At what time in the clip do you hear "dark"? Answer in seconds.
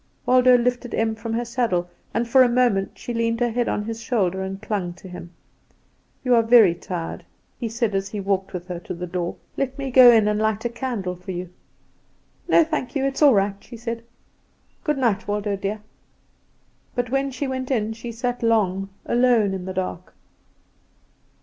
19.75-20.15